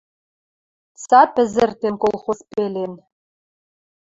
[1.03, 2.91] Цат пӹзӹртен колхоз пелен